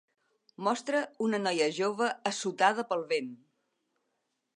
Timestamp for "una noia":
1.25-1.67